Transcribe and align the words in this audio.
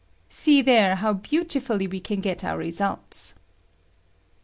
]See 0.29 0.63
there 0.63 0.95
how 0.95 1.13
beautifully 1.13 1.85
we 1.85 1.99
can 1.99 2.21
get 2.21 2.43
our 2.43 2.57
re 2.57 2.69
sults. 2.71 3.33